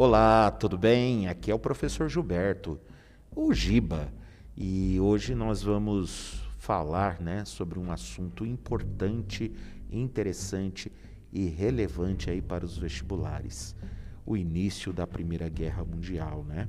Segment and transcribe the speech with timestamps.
[0.00, 1.26] Olá, tudo bem?
[1.26, 2.78] Aqui é o professor Gilberto,
[3.34, 4.06] o Giba,
[4.56, 9.52] e hoje nós vamos falar né, sobre um assunto importante,
[9.90, 10.92] interessante
[11.32, 13.74] e relevante aí para os vestibulares.
[14.24, 16.68] O início da Primeira Guerra Mundial, né?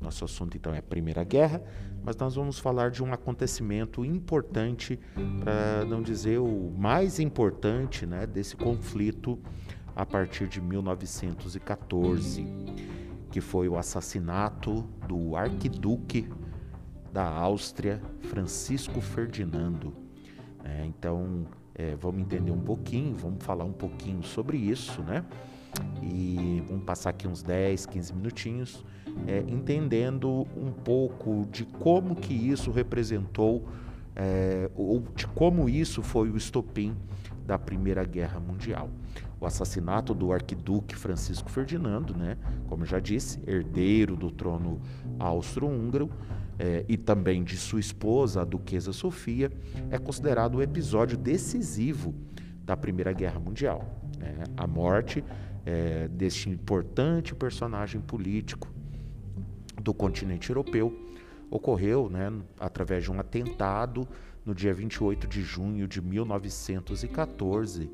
[0.00, 1.62] Nosso assunto então é a Primeira Guerra,
[2.02, 4.98] mas nós vamos falar de um acontecimento importante,
[5.38, 9.38] para não dizer o mais importante, né, desse conflito
[9.94, 12.46] a partir de 1914,
[13.30, 16.28] que foi o assassinato do arquiduque
[17.12, 19.92] da Áustria, Francisco Ferdinando.
[20.64, 25.24] É, então, é, vamos entender um pouquinho, vamos falar um pouquinho sobre isso, né?
[26.02, 28.84] E vamos passar aqui uns 10, 15 minutinhos,
[29.26, 33.68] é, entendendo um pouco de como que isso representou,
[34.16, 36.96] é, ou de como isso foi o estopim
[37.44, 38.88] da Primeira Guerra Mundial
[39.44, 44.80] o assassinato do arquiduque Francisco Ferdinando, né, como já disse, herdeiro do trono
[45.18, 46.10] austro-húngaro,
[46.58, 49.52] eh, e também de sua esposa, a duquesa Sofia,
[49.90, 52.14] é considerado o episódio decisivo
[52.64, 54.00] da Primeira Guerra Mundial.
[54.18, 54.44] Né?
[54.56, 55.22] A morte
[55.66, 58.72] eh, deste importante personagem político
[59.82, 60.96] do continente europeu
[61.50, 64.08] ocorreu né, através de um atentado
[64.44, 67.90] no dia 28 de junho de 1914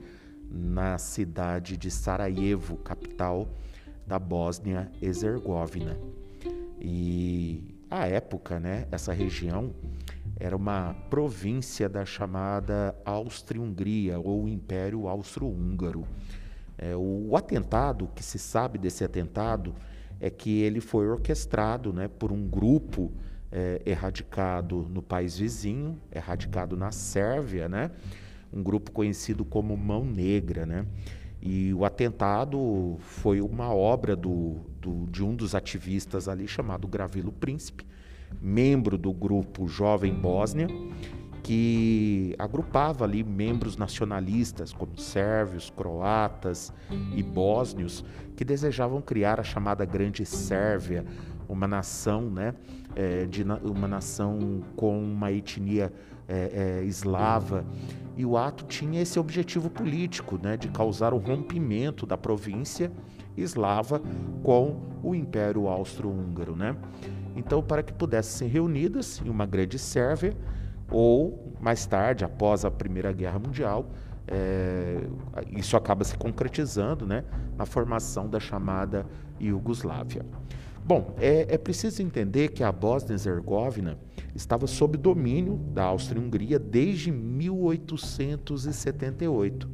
[0.50, 3.48] na cidade de Sarajevo, capital
[4.06, 5.96] da Bósnia-Herzegovina.
[6.80, 9.72] E à época, né, essa região
[10.38, 16.06] era uma província da chamada Áustria-Hungria ou Império Austro-Húngaro.
[16.78, 19.74] É, o atentado, que se sabe desse atentado,
[20.18, 23.12] é que ele foi orquestrado né, por um grupo
[23.52, 27.90] é, erradicado no país vizinho, erradicado na Sérvia, né?
[28.52, 30.86] Um grupo conhecido como Mão Negra, né?
[31.42, 37.32] E o atentado foi uma obra do, do, de um dos ativistas ali chamado Gravilo
[37.32, 37.86] Príncipe,
[38.40, 40.68] membro do grupo Jovem Bósnia,
[41.42, 46.72] que agrupava ali membros nacionalistas como sérvios, croatas
[47.16, 48.04] e bósnios
[48.36, 51.04] que desejavam criar a chamada Grande Sérvia,
[51.48, 52.54] uma nação, né,
[52.94, 55.92] é, de uma nação com uma etnia
[56.30, 57.64] é, é, eslava.
[58.16, 62.92] E o ato tinha esse objetivo político, né, de causar o rompimento da província
[63.36, 64.00] eslava
[64.42, 66.54] com o Império Austro-Húngaro.
[66.54, 66.76] Né?
[67.34, 70.36] Então, para que pudessem ser reunidas em uma grande Sérvia,
[70.90, 73.86] ou mais tarde, após a Primeira Guerra Mundial,
[74.26, 74.98] é,
[75.56, 77.24] isso acaba se concretizando né,
[77.56, 79.06] na formação da chamada
[79.40, 80.24] Iugoslávia.
[80.84, 83.98] Bom, é, é preciso entender que a Bósnia-Herzegovina
[84.34, 89.68] estava sob domínio da Áustria-Hungria desde 1878,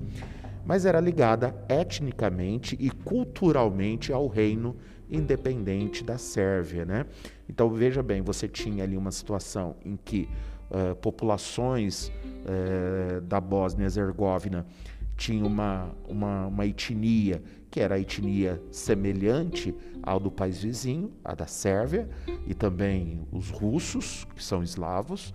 [0.64, 4.74] mas era ligada etnicamente e culturalmente ao reino
[5.08, 7.06] independente da Sérvia, né?
[7.48, 10.28] Então veja bem, você tinha ali uma situação em que
[10.70, 14.66] uh, populações uh, da Bósnia-Herzegovina
[15.16, 21.34] tinham uma, uma, uma etnia que era a etnia semelhante ao do país vizinho, a
[21.34, 22.08] da Sérvia,
[22.46, 25.32] e também os russos, que são eslavos,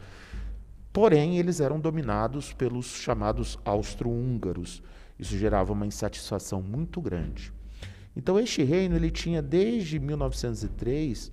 [0.94, 4.82] porém eles eram dominados pelos chamados austro-húngaros.
[5.20, 7.54] Isso gerava uma insatisfação muito grande.
[8.16, 11.32] Então este reino ele tinha desde 1903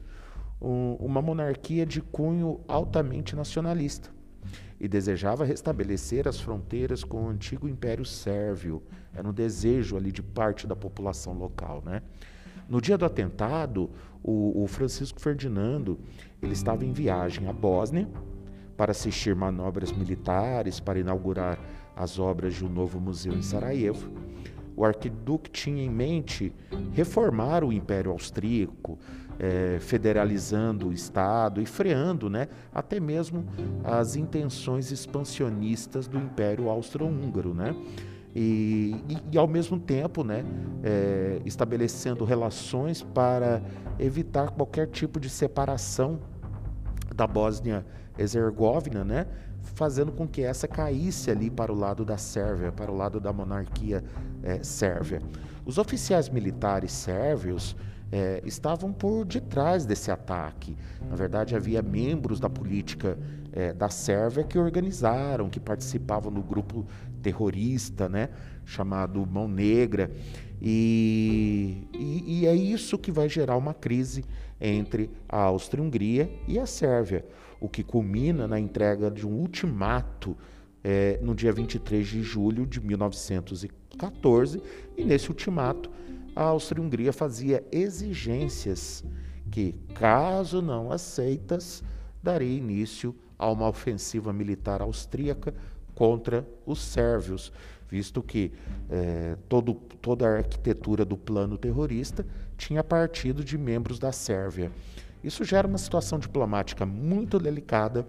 [0.61, 4.18] um, uma monarquia de cunho altamente nacionalista
[4.81, 8.83] e desejava restabelecer as fronteiras com o antigo Império Sérvio.
[9.15, 12.03] Era um desejo ali de parte da população local, né?
[12.69, 13.91] No dia do atentado,
[14.23, 15.99] o, o Francisco Ferdinando
[16.43, 18.09] ele estava em viagem à Bósnia
[18.77, 21.59] para assistir manobras militares, para inaugurar
[21.97, 24.13] as obras de um novo museu em Sarajevo
[24.79, 26.53] o arquiduque tinha em mente
[26.93, 28.97] reformar o Império Austríaco,
[29.39, 33.45] é, federalizando o Estado e freando né, até mesmo
[33.85, 37.55] as intenções expansionistas do Império Austro-Húngaro.
[37.55, 37.75] Né?
[38.35, 40.45] E, e, e, ao mesmo tempo né,
[40.83, 43.63] é, estabelecendo relações para
[43.99, 46.21] evitar qualquer tipo de separação
[47.15, 49.27] da Bósnia-Herzegovina, né,
[49.75, 53.33] fazendo com que essa caísse ali para o lado da Sérvia, para o lado da
[53.33, 54.05] monarquia
[54.43, 55.21] é, sérvia.
[55.65, 57.77] Os oficiais militares sérvios
[58.11, 60.77] é, estavam por detrás desse ataque.
[61.09, 63.19] Na verdade, havia membros da política
[63.53, 66.87] é, da Sérvia que organizaram, que participavam no grupo
[67.23, 68.31] terrorista, né,
[68.65, 70.11] chamado Mão Negra.
[70.61, 74.25] E, e, e é isso que vai gerar uma crise
[74.61, 77.25] entre a Áustria-Hungria e a Sérvia,
[77.61, 80.37] o que culmina na entrega de um ultimato
[80.83, 84.63] é, no dia 23 de julho de 1914,
[84.97, 85.91] e nesse ultimato
[86.39, 89.03] a Áustria-Hungria fazia exigências
[89.51, 91.83] que, caso não aceitas,
[92.23, 95.53] daria início a uma ofensiva militar austríaca
[95.97, 97.53] contra os sérvios,
[97.91, 98.53] visto que
[98.89, 102.25] eh, todo, toda a arquitetura do plano terrorista
[102.57, 104.71] tinha partido de membros da Sérvia.
[105.25, 108.07] Isso gera uma situação diplomática muito delicada.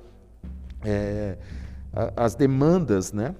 [0.86, 1.36] É,
[2.16, 3.34] as demandas né,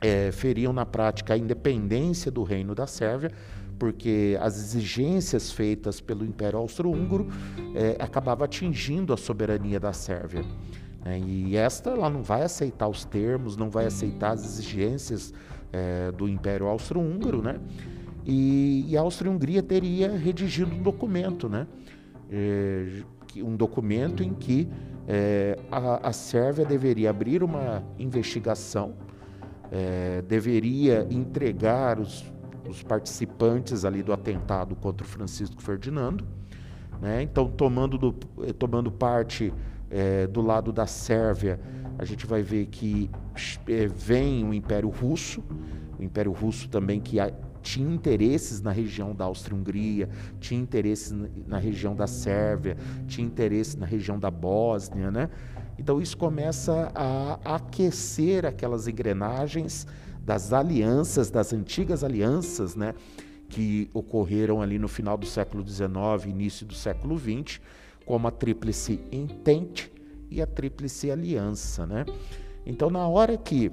[0.00, 3.32] é, feriam na prática a independência do reino da Sérvia,
[3.78, 7.28] porque as exigências feitas pelo Império Austro-Húngaro
[7.74, 10.44] é, acabavam atingindo a soberania da Sérvia.
[11.04, 11.20] Né?
[11.20, 15.32] E esta ela não vai aceitar os termos, não vai aceitar as exigências
[15.72, 17.60] é, do Império Austro-Húngaro, né?
[18.24, 21.66] E, e a Áustria-Hungria teria redigido um documento, né?
[22.28, 23.02] É,
[23.36, 24.68] um documento em que
[25.06, 28.94] é, a, a Sérvia deveria abrir uma investigação,
[29.70, 32.24] é, deveria entregar os,
[32.68, 36.26] os, participantes ali do atentado contra o Francisco Ferdinando,
[37.00, 37.22] né?
[37.22, 38.12] Então, tomando, do,
[38.54, 39.52] tomando parte
[39.90, 41.60] é, do lado da Sérvia,
[41.98, 43.10] a gente vai ver que
[43.68, 45.42] é, vem o Império Russo,
[45.98, 47.18] o Império Russo também que
[47.62, 50.08] tinha interesses na região da Áustria-Hungria,
[50.38, 51.12] tinha interesses
[51.46, 52.76] na região da Sérvia,
[53.08, 55.28] tinha interesses na região da Bósnia, né?
[55.78, 59.86] Então isso começa a aquecer aquelas engrenagens
[60.26, 62.94] das alianças, das antigas alianças, né?
[63.48, 67.60] Que ocorreram ali no final do século XIX, início do século XX,
[68.04, 69.90] como a Tríplice Entente
[70.28, 72.04] e a Tríplice Aliança, né?
[72.66, 73.70] Então na hora que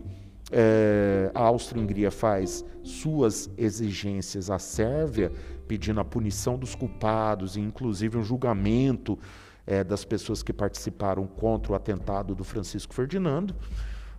[0.52, 5.32] é, a Áustria-Hungria faz suas exigências à Sérvia,
[5.68, 9.18] pedindo a punição dos culpados e inclusive um julgamento
[9.66, 13.56] é, das pessoas que participaram contra o atentado do Francisco Ferdinando.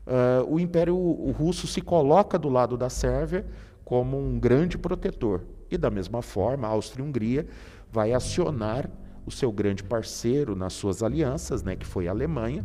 [0.07, 0.97] É, o Império
[1.33, 3.47] Russo se coloca do lado da Sérvia
[3.85, 5.43] como um grande protetor.
[5.71, 7.47] E da mesma forma, a Áustria-Hungria
[7.91, 8.89] vai acionar
[9.27, 12.65] o seu grande parceiro nas suas alianças, né, que foi a Alemanha,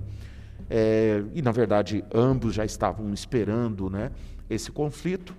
[0.70, 4.12] é, e, na verdade, ambos já estavam esperando né,
[4.50, 5.34] esse conflito.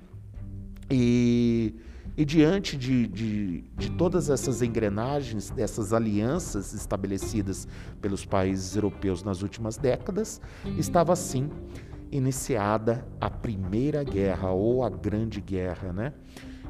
[0.91, 1.75] E,
[2.21, 7.67] e diante de, de, de, todas essas engrenagens, dessas alianças estabelecidas
[7.99, 10.39] pelos países europeus nas últimas décadas,
[10.77, 11.49] estava assim
[12.13, 15.95] iniciada a Primeira Guerra ou a Grande Guerra.
[15.95, 16.13] Né?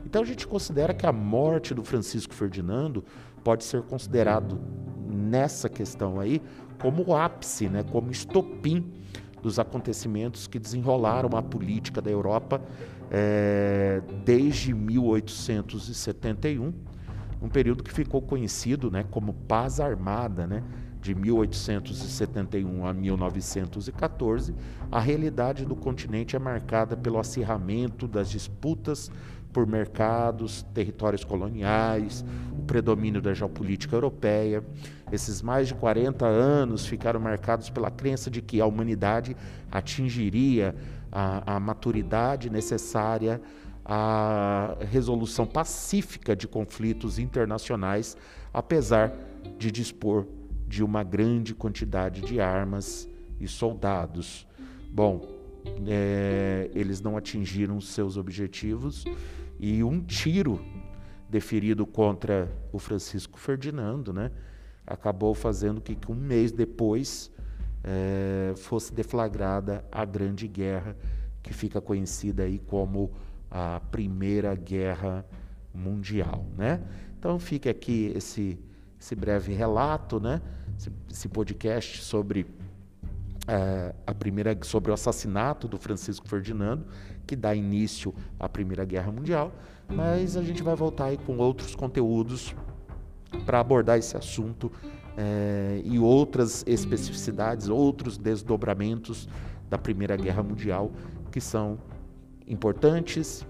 [0.07, 3.05] Então a gente considera que a morte do Francisco Ferdinando
[3.43, 4.57] pode ser considerado
[5.09, 6.41] nessa questão aí
[6.81, 8.89] como o ápice, né, como estopim
[9.43, 12.63] dos acontecimentos que desenrolaram a política da Europa
[13.11, 16.73] é, desde 1871,
[17.43, 20.63] um período que ficou conhecido né, como Paz Armada, né,
[21.01, 24.55] de 1871 a 1914,
[24.93, 29.11] a realidade do continente é marcada pelo acirramento das disputas
[29.53, 32.25] por mercados, territórios coloniais,
[32.57, 34.63] o predomínio da geopolítica europeia.
[35.11, 39.37] Esses mais de 40 anos ficaram marcados pela crença de que a humanidade
[39.71, 40.75] atingiria
[41.11, 43.41] a, a maturidade necessária
[43.85, 48.17] à resolução pacífica de conflitos internacionais,
[48.53, 49.13] apesar
[49.59, 50.27] de dispor
[50.67, 53.09] de uma grande quantidade de armas
[53.41, 54.47] e soldados.
[54.93, 55.27] Bom,
[55.87, 59.05] é, eles não atingiram seus objetivos
[59.59, 60.61] e um tiro
[61.29, 64.31] deferido contra o Francisco Ferdinando, né,
[64.87, 67.31] acabou fazendo que, que um mês depois
[67.83, 70.97] é, fosse deflagrada a Grande Guerra,
[71.43, 73.11] que fica conhecida aí como
[73.51, 75.25] a Primeira Guerra
[75.75, 76.83] Mundial, né?
[77.19, 78.59] Então fica aqui esse,
[78.99, 80.41] esse breve relato, né?
[80.79, 82.47] Esse, esse podcast sobre
[83.47, 86.87] é, a primeira sobre o assassinato do Francisco Ferdinando,
[87.27, 89.53] que dá início à Primeira Guerra Mundial,
[89.89, 92.55] mas a gente vai voltar aí com outros conteúdos
[93.45, 94.71] para abordar esse assunto
[95.21, 99.29] é, e outras especificidades, outros desdobramentos
[99.69, 100.91] da Primeira Guerra Mundial
[101.31, 101.79] que são
[102.47, 103.47] importantes,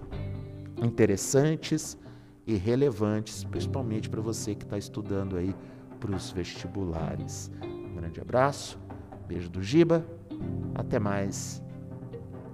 [0.83, 1.97] interessantes
[2.45, 5.55] e relevantes, principalmente para você que está estudando aí
[5.99, 7.49] para os vestibulares.
[7.63, 8.77] Um grande abraço
[9.31, 10.05] Beijo do Giba.
[10.75, 11.63] Até mais.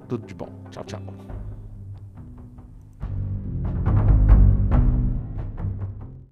[0.07, 0.51] Tudo de bom.
[0.69, 1.36] Tchau, tchau.